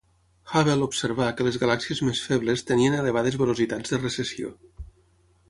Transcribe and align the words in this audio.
Hubble 0.51 0.85
observà 0.85 1.27
que 1.41 1.45
les 1.47 1.59
galàxies 1.63 2.01
més 2.07 2.23
febles 2.31 2.65
tenien 2.71 2.97
elevades 3.01 3.39
velocitats 3.45 3.95
de 3.95 4.01
recessió. 4.03 4.53